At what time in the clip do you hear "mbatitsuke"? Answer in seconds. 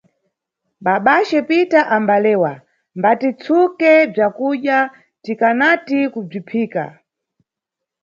2.97-3.91